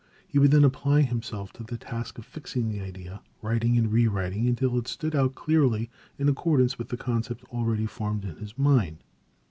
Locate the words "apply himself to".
0.63-1.63